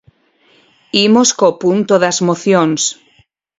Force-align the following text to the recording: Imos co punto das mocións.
Imos 1.07 1.29
co 1.39 1.47
punto 1.63 1.93
das 2.03 2.17
mocións. 2.27 2.81